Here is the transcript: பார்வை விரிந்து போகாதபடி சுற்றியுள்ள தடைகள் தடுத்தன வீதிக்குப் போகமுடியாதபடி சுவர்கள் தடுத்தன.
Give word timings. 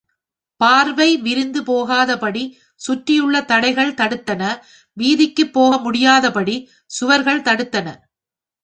பார்வை 0.61 1.17
விரிந்து 1.17 1.61
போகாதபடி 1.63 2.43
சுற்றியுள்ள 2.81 3.43
தடைகள் 3.43 3.93
தடுத்தன 3.93 4.41
வீதிக்குப் 4.97 5.53
போகமுடியாதபடி 5.55 6.57
சுவர்கள் 6.91 7.45
தடுத்தன. 7.49 7.87